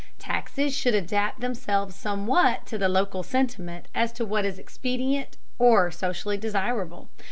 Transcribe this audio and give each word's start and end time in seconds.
Taxes 0.17 0.75
should 0.75 0.95
adapt 0.95 1.41
themselves 1.41 1.95
somewhat 1.95 2.65
to 2.65 2.79
the 2.79 2.89
local 2.89 3.21
sentiment 3.21 3.87
as 3.93 4.11
to 4.13 4.25
what 4.25 4.45
is 4.45 4.57
expedient 4.57 5.37
or 5.59 5.91
socially 5.91 6.37
desirable. 6.37 7.07